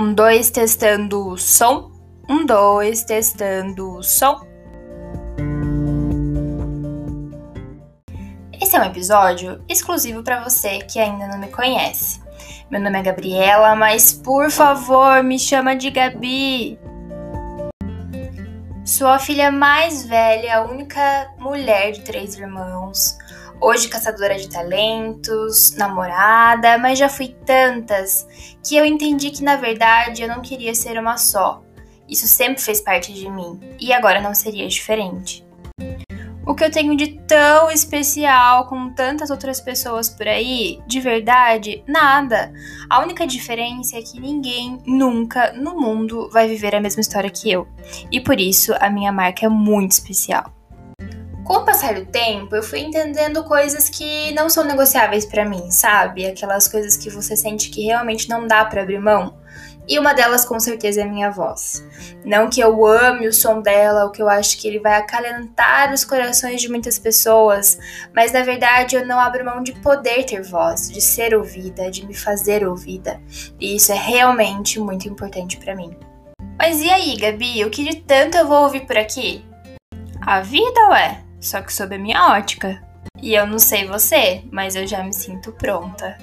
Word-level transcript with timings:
Um, 0.00 0.14
dois, 0.14 0.50
testando 0.50 1.28
o 1.28 1.36
som. 1.36 1.92
Um, 2.26 2.46
dois, 2.46 3.04
testando 3.04 3.98
o 3.98 4.02
som. 4.02 4.40
Esse 8.58 8.76
é 8.76 8.80
um 8.80 8.84
episódio 8.84 9.62
exclusivo 9.68 10.22
para 10.22 10.42
você 10.42 10.78
que 10.78 10.98
ainda 10.98 11.26
não 11.26 11.38
me 11.38 11.48
conhece. 11.48 12.18
Meu 12.70 12.80
nome 12.80 12.98
é 12.98 13.02
Gabriela, 13.02 13.76
mas 13.76 14.10
por 14.10 14.50
favor, 14.50 15.22
me 15.22 15.38
chama 15.38 15.76
de 15.76 15.90
Gabi. 15.90 16.78
Sou 18.86 19.06
a 19.06 19.18
filha 19.18 19.52
mais 19.52 20.06
velha, 20.06 20.60
a 20.60 20.62
única 20.62 21.30
mulher 21.38 21.92
de 21.92 22.00
três 22.00 22.38
irmãos. 22.38 23.18
Hoje 23.62 23.88
caçadora 23.88 24.38
de 24.38 24.48
talentos, 24.48 25.72
namorada, 25.76 26.78
mas 26.78 26.98
já 26.98 27.10
fui 27.10 27.36
tantas 27.44 28.26
que 28.66 28.74
eu 28.74 28.86
entendi 28.86 29.30
que 29.30 29.44
na 29.44 29.56
verdade 29.56 30.22
eu 30.22 30.28
não 30.28 30.40
queria 30.40 30.74
ser 30.74 30.98
uma 30.98 31.18
só. 31.18 31.62
Isso 32.08 32.26
sempre 32.26 32.62
fez 32.62 32.80
parte 32.80 33.12
de 33.12 33.28
mim 33.28 33.60
e 33.78 33.92
agora 33.92 34.20
não 34.20 34.34
seria 34.34 34.66
diferente. 34.66 35.46
O 36.46 36.54
que 36.54 36.64
eu 36.64 36.70
tenho 36.70 36.96
de 36.96 37.20
tão 37.28 37.70
especial 37.70 38.66
com 38.66 38.94
tantas 38.94 39.30
outras 39.30 39.60
pessoas 39.60 40.08
por 40.08 40.26
aí, 40.26 40.80
de 40.86 40.98
verdade, 40.98 41.84
nada. 41.86 42.52
A 42.88 43.00
única 43.00 43.26
diferença 43.26 43.98
é 43.98 44.02
que 44.02 44.18
ninguém 44.18 44.78
nunca 44.86 45.52
no 45.52 45.78
mundo 45.78 46.30
vai 46.32 46.48
viver 46.48 46.74
a 46.74 46.80
mesma 46.80 47.02
história 47.02 47.30
que 47.30 47.52
eu. 47.52 47.68
E 48.10 48.20
por 48.20 48.40
isso 48.40 48.74
a 48.80 48.88
minha 48.88 49.12
marca 49.12 49.44
é 49.44 49.48
muito 49.50 49.92
especial. 49.92 50.59
Com 51.50 51.56
o 51.56 51.64
passar 51.64 51.94
do 51.94 52.06
tempo, 52.06 52.54
eu 52.54 52.62
fui 52.62 52.78
entendendo 52.78 53.42
coisas 53.42 53.88
que 53.88 54.30
não 54.34 54.48
são 54.48 54.62
negociáveis 54.62 55.26
para 55.26 55.44
mim, 55.44 55.68
sabe? 55.68 56.24
Aquelas 56.24 56.68
coisas 56.68 56.96
que 56.96 57.10
você 57.10 57.34
sente 57.34 57.70
que 57.70 57.86
realmente 57.86 58.28
não 58.28 58.46
dá 58.46 58.64
para 58.64 58.82
abrir 58.82 59.00
mão. 59.00 59.36
E 59.88 59.98
uma 59.98 60.14
delas, 60.14 60.44
com 60.44 60.60
certeza, 60.60 61.00
é 61.00 61.04
minha 61.04 61.28
voz. 61.28 61.84
Não 62.24 62.48
que 62.48 62.60
eu 62.60 62.86
ame 62.86 63.26
o 63.26 63.32
som 63.32 63.60
dela, 63.60 64.04
ou 64.04 64.12
que 64.12 64.22
eu 64.22 64.28
acho 64.28 64.56
que 64.58 64.68
ele 64.68 64.78
vai 64.78 64.94
acalentar 64.94 65.92
os 65.92 66.04
corações 66.04 66.60
de 66.60 66.68
muitas 66.68 67.00
pessoas, 67.00 67.76
mas 68.14 68.30
na 68.30 68.44
verdade 68.44 68.94
eu 68.94 69.04
não 69.04 69.18
abro 69.18 69.44
mão 69.44 69.60
de 69.60 69.72
poder 69.72 70.22
ter 70.22 70.44
voz, 70.44 70.88
de 70.88 71.00
ser 71.00 71.34
ouvida, 71.34 71.90
de 71.90 72.06
me 72.06 72.14
fazer 72.14 72.64
ouvida. 72.64 73.20
E 73.58 73.74
isso 73.74 73.90
é 73.90 73.96
realmente 73.96 74.78
muito 74.78 75.08
importante 75.08 75.56
para 75.56 75.74
mim. 75.74 75.96
Mas 76.56 76.80
e 76.80 76.88
aí, 76.88 77.16
Gabi? 77.16 77.64
O 77.64 77.70
que 77.70 77.82
de 77.82 77.96
tanto 78.02 78.38
eu 78.38 78.46
vou 78.46 78.62
ouvir 78.62 78.86
por 78.86 78.96
aqui? 78.96 79.44
A 80.24 80.42
vida, 80.42 80.90
ué? 80.90 81.24
Só 81.40 81.62
que 81.62 81.72
sob 81.72 81.94
a 81.94 81.98
minha 81.98 82.32
ótica. 82.32 82.82
E 83.22 83.34
eu 83.34 83.46
não 83.46 83.58
sei 83.58 83.86
você, 83.86 84.44
mas 84.52 84.76
eu 84.76 84.86
já 84.86 85.02
me 85.02 85.12
sinto 85.12 85.52
pronta. 85.52 86.16